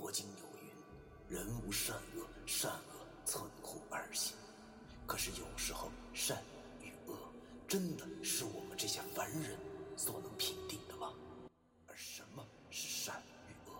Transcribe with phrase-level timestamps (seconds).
[0.00, 0.68] 佛经有云
[1.34, 4.36] ：“人无善恶，善恶存乎二心。”
[5.08, 6.42] 可是有时候，善
[6.82, 7.16] 与恶
[7.66, 9.58] 真的是我们这些凡人
[9.96, 11.14] 所能评定的吗？
[11.86, 13.74] 而什么是善与恶？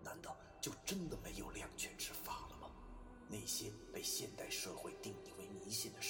[0.00, 2.70] 难道就真的没有两全之法了吗？
[3.28, 6.07] 那些被现代社会定义为迷信的事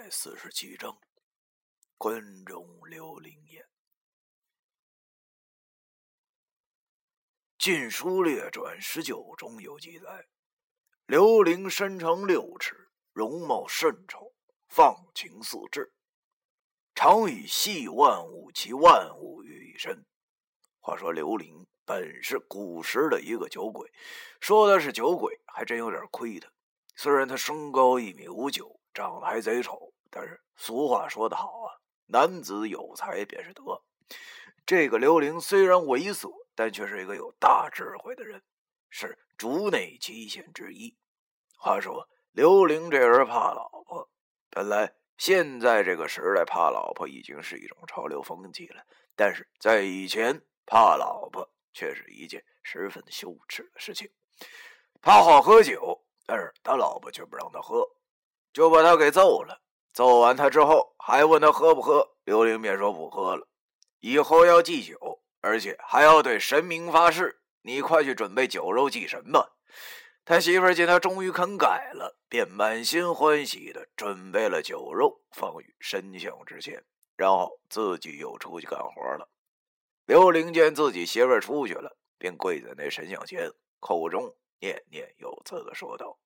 [0.00, 0.96] 百四十七章：
[1.96, 3.64] 关中刘灵眼。
[7.58, 10.28] 《晋书列传》十九中有记载：
[11.06, 14.32] 刘伶身长六尺，容貌甚丑。
[14.68, 15.92] 放情似志，
[16.94, 20.06] 常以戏万物，其万物于一身。
[20.78, 23.92] 话说刘伶本是古时的一个酒鬼，
[24.40, 26.48] 说的是酒鬼，还真有点亏他。
[26.94, 33.82] 虽然他身高一米五九，长得还贼丑，但是俗话说得好啊，男子有才便是德。
[34.64, 38.42] 这个刘玲虽然猥琐，但却是一个有大智慧的人，
[38.90, 40.96] 是竹内七贤之一。
[41.56, 44.10] 话说刘玲这人怕老婆。
[44.50, 48.82] 本来现在这个时代怕老婆已经是一种潮流风气了，
[49.14, 54.10] 但是在以前怕老婆却是一件十分羞耻的事情。
[55.00, 57.88] 他好喝酒，但是他老婆却不让他喝，
[58.52, 59.60] 就把他给揍了。
[59.98, 63.48] 揍完他之后，还问他喝不喝，刘玲便说不喝了。
[63.98, 69.56] 以后要祭酒，而且还要对神明发誓：“你快去准备酒肉祭神吧。”
[70.24, 76.84] 他媳妇儿见他终于肯改了，便满心欢喜的准备了酒肉放于神像之前，
[77.16, 79.28] 然后自己又出去干活了。
[80.06, 83.50] 刘玲见自己媳妇儿出去了，便跪在那神像前，
[83.80, 86.20] 口中念念有词的说道：“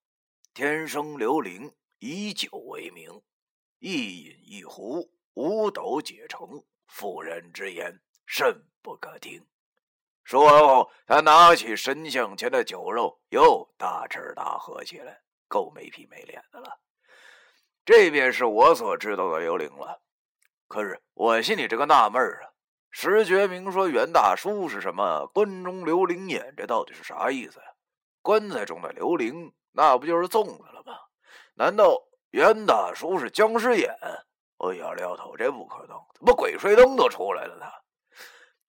[0.53, 3.19] 天生刘玲，以酒为名，
[3.85, 6.63] 一饮一壶，五斗解成。
[6.87, 9.45] 妇人之言，甚不可听。”
[10.23, 16.79] 说完后，他拿起神像前的酒肉，又大吃大喝起来，够没皮没脸的了。
[17.83, 20.01] 这便是我所知道的刘伶了。
[20.69, 22.55] 可是我心里这个纳闷啊，
[22.89, 27.65] 石觉明说袁大叔是什么关中刘伶眼，这到底是啥意思呀？
[28.21, 30.97] 棺材中的刘伶，那不就是粽子了吗？
[31.55, 32.01] 难道
[32.33, 33.95] 袁大叔是僵尸眼？
[34.57, 37.65] 我摇了摇头，这不可能，怎么鬼吹灯都出来了呢？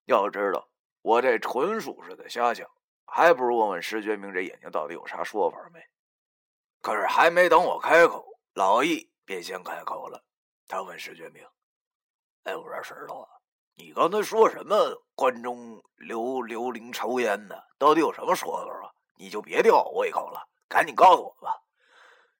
[0.04, 0.68] 要知道。
[1.00, 2.68] 我这纯属是在瞎想，
[3.06, 5.80] 还不如问问石觉明这眼睛到底有啥说法没？
[6.82, 10.22] 可是还没等我开口，老易便先开口了。
[10.68, 11.42] 他问石觉明
[12.44, 13.28] ：“哎，我说石头啊，
[13.76, 14.76] 你刚才说什么？
[15.14, 17.56] 关中刘刘伶抽烟呢？
[17.78, 18.92] 到底有什么说头啊？
[19.16, 21.56] 你就别吊我胃口了，赶紧告诉我吧。”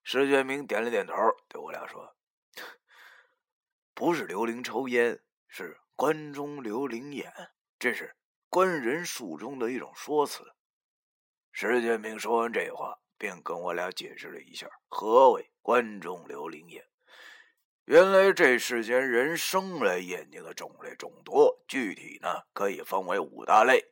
[0.04, 1.15] 石觉明点了点头，
[1.48, 2.15] 对我俩说
[3.92, 7.32] ：“不是刘玲抽烟，是关中刘玲眼，
[7.78, 8.15] 这是。”
[8.54, 10.44] 关人术中的一种说辞。
[11.50, 16.86] 石建明说完这话，便跟我俩解释了一下何为关中刘玲眼。
[17.86, 23.84] 原来这世间人生来眼睛的种类众多，具体呢可以分为五大类，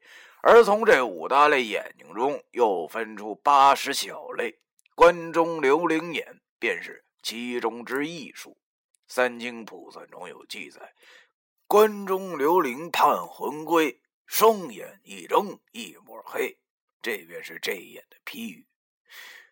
[0.45, 4.61] 而从这五大类眼睛中又分出八十小类，
[4.95, 8.57] 关中刘灵眼便是其中之一术。
[9.09, 10.95] 三经卜算中有记载：
[11.67, 13.99] 关中刘灵探魂归。
[14.25, 16.57] 双眼一睁，一抹黑，
[17.03, 18.67] 这便是这一眼的批语。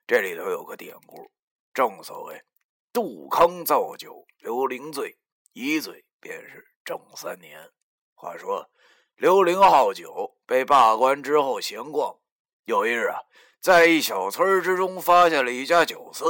[0.07, 1.31] 这里头有个典故，
[1.75, 2.43] 正所谓
[2.91, 5.19] 杜康造酒，刘伶醉，
[5.53, 7.71] 一醉便是正三年。
[8.15, 8.71] 话说
[9.17, 12.19] 刘伶好酒，被罢官之后闲逛，
[12.65, 13.21] 有一日啊，
[13.61, 16.25] 在一小村之中发现了一家酒肆，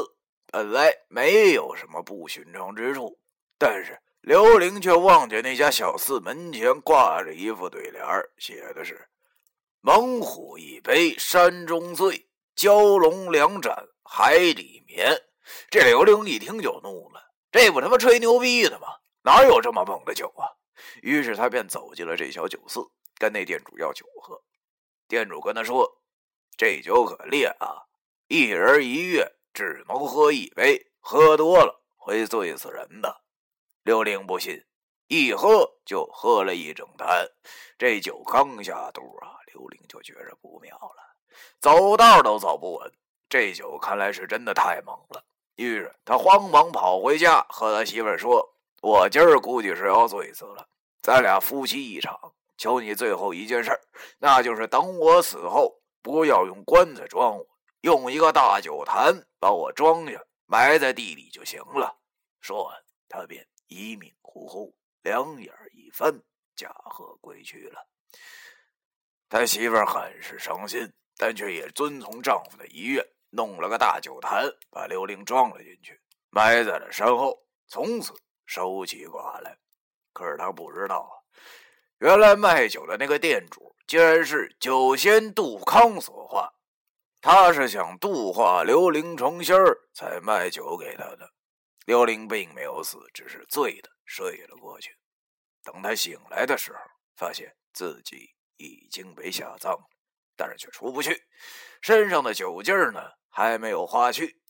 [0.47, 3.19] 本来没有什么不寻常之处，
[3.59, 3.99] 但是。
[4.23, 8.05] 刘玲却望见那家小寺门前挂着一副对联
[8.37, 9.09] 写的是
[9.81, 15.19] “猛虎一杯山中醉，蛟龙两盏海里眠”。
[15.71, 18.89] 这刘玲一听就怒了：“这不他妈吹牛逼的吗？
[19.23, 20.45] 哪有这么猛的酒啊？”
[21.01, 22.81] 于是他便走进了这小酒肆，
[23.17, 24.39] 跟那店主要酒喝。
[25.09, 25.91] 店主跟他说
[26.57, 27.85] ：“这酒可烈啊，
[28.29, 33.21] 一人一月只能喝一杯，喝多了会醉死人的。”
[33.83, 34.63] 刘玲不信，
[35.09, 37.27] 一喝就喝了一整坛。
[37.79, 41.17] 这酒刚下肚啊，刘玲就觉着不妙了，
[41.61, 42.93] 走道都走不稳，
[43.29, 45.25] 这酒看来是真的太猛了。
[45.57, 50.69] 于是他慌忙跑回家，和他媳妇说：“我今儿估计是要醉死了。
[51.03, 53.79] 咱俩夫妻一场，求你最后一件事，
[54.19, 57.47] 那就是等我死后，不要用棺材装我，
[57.83, 61.99] 用一个大酒坛把我装下，埋在地里就行了。”
[62.41, 66.23] 说完，他便一命呼呼，两眼一翻，
[66.57, 67.87] 驾鹤归去了。
[69.29, 73.07] 他媳妇很是伤心，但却也遵从丈夫的遗愿。
[73.33, 76.01] 弄了个大酒坛，把刘玲装了进去，
[76.31, 78.13] 埋在了身后，从此
[78.45, 79.57] 收起寡来。
[80.13, 81.15] 可是他不知道啊，
[81.99, 86.49] 原来卖酒的那个店主竟然是酒仙杜康所化。
[87.21, 91.29] 他是想度化刘玲成仙儿才卖酒给他的。
[91.87, 94.97] 刘玲并没有死，只是醉的睡了过去。
[95.65, 96.79] 等他醒来的时候，
[97.17, 99.89] 发现自己已经被下葬了，
[100.37, 101.25] 但是却出不去，
[101.83, 103.01] 身上的酒劲儿呢？
[103.29, 104.41] 还没有化去，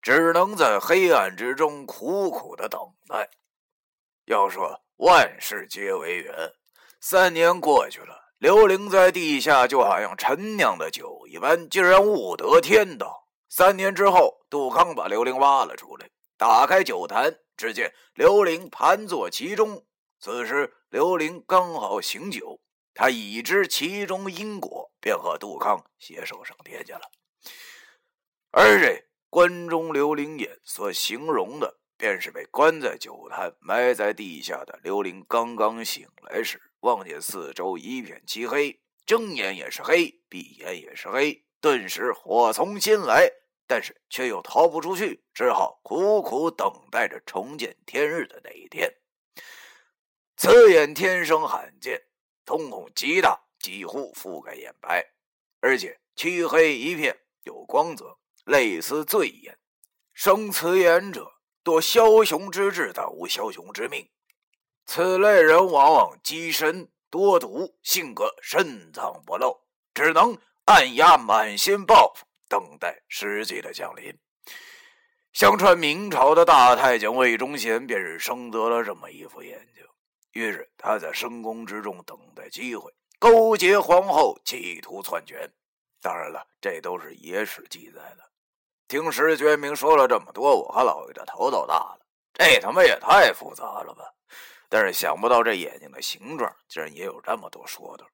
[0.00, 3.28] 只能在黑暗之中苦苦的等待。
[4.24, 6.54] 要说万事皆为缘，
[6.98, 13.26] 三年过去了，刘玲在地下就好像陈酿的酒一般，竟然悟得天道。
[13.48, 19.82] 三年之后，杜康把刘玲挖了出来，打开酒坛，只见刘玲盘坐其中。
[20.20, 22.60] 此时刘玲刚好醒酒，
[22.92, 27.10] 他已知其中因果，便和杜康携手上天去了。
[28.50, 35.24] 而这关中刘玲眼所形容的，便是被关在酒坛、埋在地下的刘玲。
[35.26, 43.30] 刚刚醒来时，望见四周一片漆黑，睁眼也是黑，闭眼也是黑，顿时火从心来，
[43.66, 48.92] 但是却又逃不出去，只好苦苦等待着重见天日的那一天。
[50.36, 52.02] 此眼天生罕见，
[52.44, 55.04] 瞳孔极大，几乎覆盖眼白，
[55.60, 58.18] 而且漆黑一片，有光泽。
[58.44, 59.58] 类似醉眼，
[60.12, 61.32] 生此眼者
[61.64, 64.08] 多枭雄之志，但无枭雄之命。
[64.86, 69.60] 此类人往往积身多毒，性格深藏不露，
[69.92, 74.16] 只能按压满心抱负，等待时机的降临。
[75.32, 79.84] 相传明朝的大太监魏忠贤便是生得了这么一副眼睛，
[80.32, 85.52] 于是他在深宫之中等待机会，勾结皇后，企图篡权。
[86.00, 88.30] 当然了，这都是野史记载的。
[88.86, 91.98] 听石觉明说了这么多，我和老爷的头都大了。
[92.32, 94.04] 这他妈也太复杂了吧！
[94.68, 98.06] 但是想不到这眼睛的形状竟然也有这么多说道。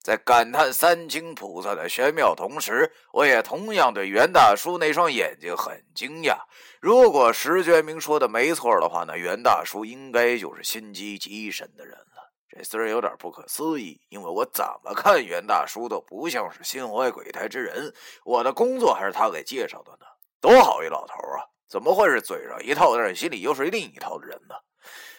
[0.00, 6.38] 在感叹三清菩萨的玄妙同时，我也同样对袁大叔那双眼睛很惊讶。
[6.80, 12.32] 如果石觉明说的没错的话，那袁大叔应该就是心机极深的人了。
[12.48, 17.92] 这虽然有点不可思议，因为我怎么看袁大叔都不像是心怀鬼胎之人。
[18.24, 20.06] 我的工作还是他给介绍的呢。
[20.40, 21.44] 多好一老头啊！
[21.68, 24.54] 怎么会是嘴上一套，但是心里又是另一套的人呢？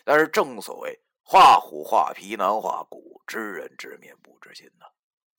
[0.03, 4.85] 但是正所谓画虎画皮难画骨，知人知面不知心呐。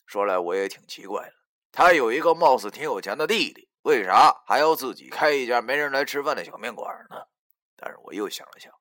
[0.07, 1.35] 说来我也挺奇怪的，
[1.73, 7.17] 他有一个貌似挺有钱的弟弟，为啥还要自己开一家没人来吃饭的小面馆呢？
[7.77, 8.73] 但是我又想了想，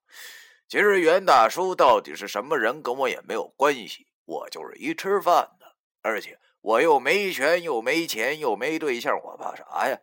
[0.67, 4.07] 其实袁大叔到底是什么人，跟我也没有关系。
[4.25, 5.65] 我就是一吃饭的，
[6.01, 9.97] 而且我又没权，又没钱，又没对象，我怕啥呀？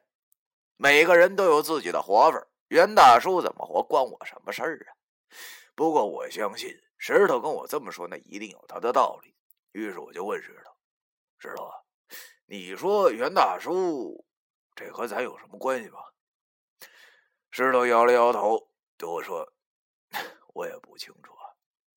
[0.76, 4.95] 每个人都有自己的活法，袁大叔怎么活关我什么事儿啊？
[5.74, 9.34] 不过我相信石头跟我这么说，那一定有他的道理。
[9.72, 10.72] 于是我就问石头
[11.38, 11.70] ：“石头，
[12.46, 14.24] 你说袁大叔
[14.74, 15.98] 这和咱有什么关系吗？”
[17.50, 19.52] 石头摇了摇头，对我说
[20.54, 21.44] ：“我也不清楚啊，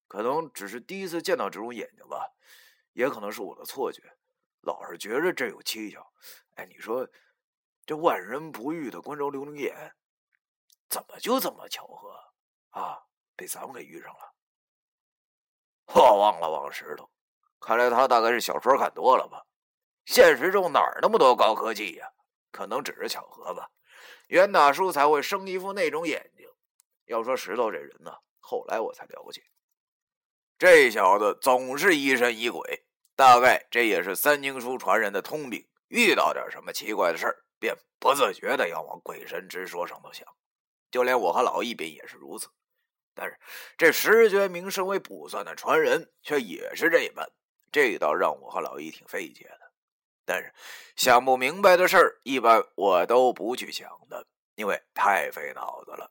[0.08, 2.34] 可能只是第一次见到这种眼睛吧，
[2.94, 4.02] 也可能是我的错觉，
[4.62, 6.14] 老是觉着这有蹊跷。
[6.56, 7.08] 哎，你说？”
[7.86, 9.96] 这万人不遇的关中刘灵眼，
[10.90, 12.16] 怎么就这么巧合
[12.70, 13.02] 啊？
[13.40, 14.34] 被咱们给遇上了。
[15.94, 17.10] 我望了望石头，
[17.62, 19.46] 看来他大概是小说看多了吧。
[20.06, 22.12] 现实中哪儿那么多高科技呀？
[22.52, 23.70] 可能只是巧合吧。
[24.28, 26.46] 袁大叔才会生一副那种眼睛。
[27.06, 29.42] 要说石头这人呢，后来我才了解，
[30.58, 35.66] 这小子总是疑神疑鬼，大概这也是三经书传人的通病。
[35.88, 37.46] 遇到点什么奇怪的事儿。
[37.62, 40.26] 便不自觉的要往鬼神之说上头想，
[40.90, 42.48] 就连我和老易便也是如此。
[43.20, 43.38] 但是
[43.78, 47.30] 这石觉明身为卜算的传人，却也是这般，
[47.70, 49.72] 这倒让我和老易挺费解的。
[50.24, 50.54] 但是
[50.96, 56.10] 想不明白的事儿，一般我都不去想的，因为太费脑子了。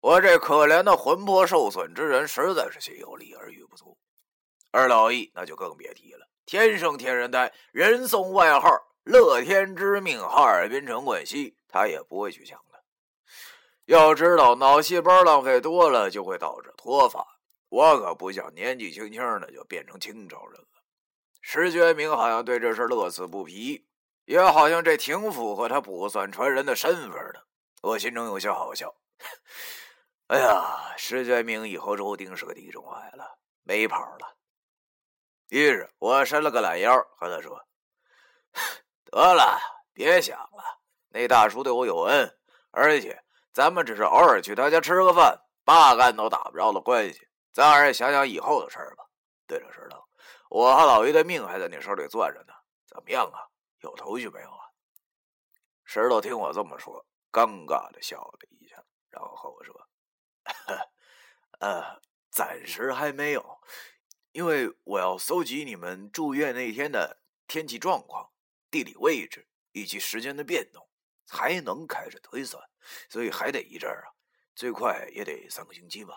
[0.00, 3.98] 我这可怜的魂魄受损之人，实在是心有力而力不足。
[4.70, 8.70] 而老易那就更别提了，天生天然呆，人送外号。
[9.04, 12.58] 乐天之命，哈尔滨城冠希，他也不会去想。
[13.90, 17.26] 要知道，脑细胞浪费多了就会导致脱发。
[17.68, 20.82] 我可不想年纪轻轻的就变成清朝人了。
[21.40, 23.84] 石觉明好像对这事乐此不疲，
[24.26, 27.44] 也好像这挺符合他不算传人的身份的。
[27.82, 28.94] 我心中有些好笑。
[30.28, 34.36] 哎呀，石觉明以后注定是个地中海了，没跑了。
[35.48, 37.60] 于是我伸了个懒腰，和他说
[39.10, 39.58] ：“得了，
[39.92, 40.78] 别想了。
[41.08, 42.38] 那大叔对我有恩，
[42.70, 43.20] 而且
[43.52, 47.28] 咱们只是偶尔去他家吃个饭，八竿都打不着的关系。
[47.52, 49.04] 咱还是想想以后的事儿吧。
[49.46, 50.04] 对了，石头，
[50.48, 52.52] 我和老于的命还在你手里攥着呢，
[52.86, 53.50] 怎么样啊？
[53.80, 54.70] 有头绪没有啊？”
[55.84, 59.88] 石头听我这么说，尴尬的笑了一下，然后和我说
[61.58, 63.60] ：“呃，暂时还没有。”
[64.30, 68.30] 因为我要搜集你们住院那天的天气状况、
[68.70, 70.88] 地理位置以及时间的变动，
[71.26, 72.69] 才能开始推算，
[73.08, 74.12] 所以还得一阵儿啊，
[74.54, 76.14] 最快也得三个星期吧。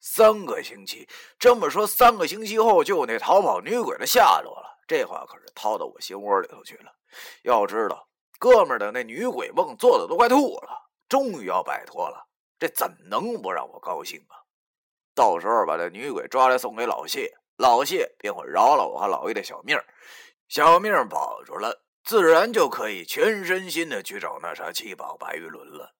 [0.00, 1.08] 三个星期，
[1.38, 4.78] 这么说，三个星期后就有那逃跑女鬼的下落了。
[4.86, 6.92] 这话可是掏到我心窝里头去了。
[7.42, 8.08] 要知道，
[8.38, 14.36] 哥们儿的那女鬼梦做的都快吐了，终于要摆脱了，这怎能不让我高兴啊？
[15.14, 19.76] 到时候把这女鬼抓来送给老谢，老谢便会饶了我和老爷的小命
[20.46, 25.92] 小命保住了，自然就可以全身心的去找那啥七宝白玉轮了。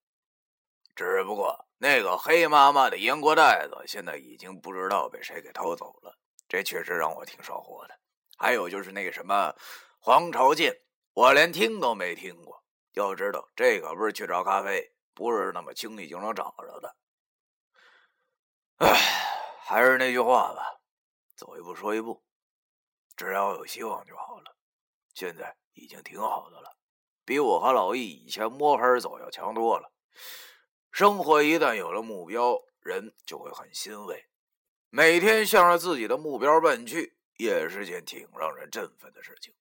[0.95, 7.99] 只不过那个黑麻麻的烟锅袋子现在已经不知道被谁给偷走了，这确实让我挺烧火的。
[8.39, 9.53] 还有就是那个什么
[9.99, 10.81] 黄朝剑，
[11.13, 12.63] 我连听都没听过。
[12.93, 16.97] 要知道，这可不是去找咖啡，不是那么轻易就能找着的。
[18.77, 18.97] 唉，
[19.65, 20.79] 还是那句话吧，
[21.35, 22.23] 走一步说一步，
[23.17, 24.56] 只要有希望就好了。
[25.17, 26.77] 现在已经挺好的了，
[27.25, 29.91] 比我和老易以前摸黑走要强多了。
[30.93, 34.29] 生活一旦有了目标，人就会很欣慰。
[34.91, 39.55] 每天向着自己的目标奔去，也是件挺让人振奋的事情。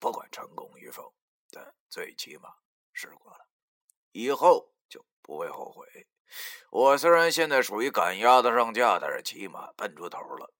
[0.00, 1.14] 不管成功与否，
[1.52, 2.48] 但最起码
[2.92, 3.46] 试过了，
[4.10, 5.86] 以后就不会后悔。
[6.70, 10.52] 我虽然现在属于赶鸭子上架，但是起码奔出头了。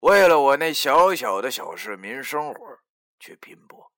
[0.00, 2.78] 为了我那小小的小市民生活
[3.24, 3.90] 去拼搏。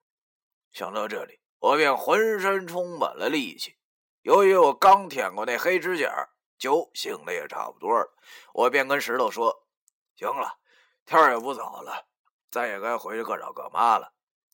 [0.72, 3.76] 想到这里，我便浑身充满了力气。
[4.22, 6.28] 由于我刚舔过那黑指甲，
[6.58, 8.14] 酒醒的也差不多了，
[8.54, 9.66] 我便跟石头说
[10.14, 10.58] ：“行了，
[11.04, 12.06] 天也不早了，
[12.50, 14.12] 咱也该回去各找各妈了。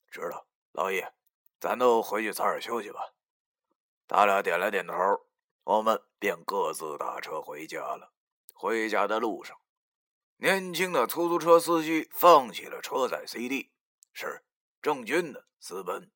[0.09, 1.03] 知道，老易，
[1.59, 2.99] 咱都回去早点休息吧。”
[4.07, 4.93] 他俩点了点头。
[5.65, 8.11] 我们便各自打车回家了。
[8.53, 9.57] 回家的路上，
[10.35, 13.71] 年轻的出租车司机放起了车载 CD，
[14.11, 14.43] 是
[14.83, 16.11] 郑钧的私奔。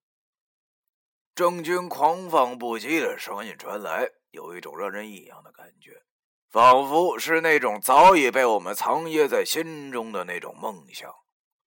[1.33, 6.03] 郑钧狂放不羁的声音传来，有一种让人异样的感觉，
[6.49, 11.09] 仿佛是那种早已被我们藏掖在心中的那种梦想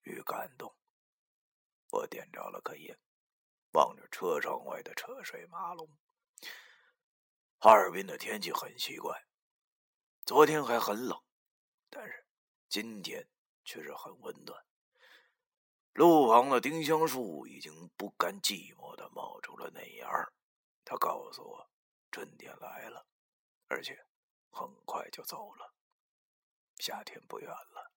[0.02, 0.76] 与感动。
[1.88, 2.98] 我点着了颗烟，
[3.72, 5.88] 望着车窗外的车水马龙。
[7.56, 9.24] 哈尔滨的天气很奇怪，
[10.26, 11.18] 昨天还很冷，
[11.88, 12.26] 但是
[12.68, 13.26] 今天
[13.64, 14.62] 却是很温暖。
[15.92, 20.32] 路旁的丁香树已经不甘寂寞的冒出了嫩芽儿，
[20.84, 21.70] 它告诉我
[22.10, 23.06] 春天来了，
[23.66, 24.06] 而且
[24.50, 25.74] 很快就走了，
[26.78, 27.92] 夏天不远了。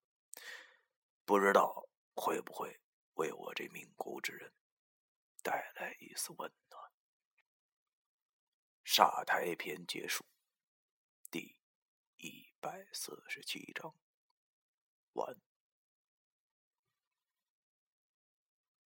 [1.23, 2.81] 不知道会不会
[3.13, 4.53] 为我这命苦之人
[5.41, 6.91] 带来一丝温暖。
[8.83, 10.25] 沙台篇结束，
[11.31, 11.57] 第
[12.17, 13.95] 一百四十七章
[15.13, 15.39] 完。